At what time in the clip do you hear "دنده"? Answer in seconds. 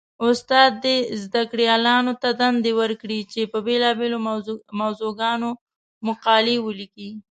2.41-2.71